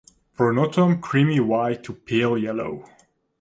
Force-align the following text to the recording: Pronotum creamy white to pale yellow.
Pronotum 0.35 0.99
creamy 0.99 1.39
white 1.39 1.83
to 1.83 1.93
pale 1.93 2.35
yellow. 2.35 2.89